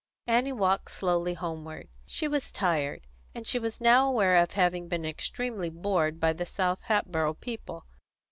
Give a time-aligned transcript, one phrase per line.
[0.25, 1.87] Annie walked slowly homeward.
[2.07, 3.05] She was tired,
[3.35, 7.85] and she was now aware of having been extremely bored by the South Hatboro' people.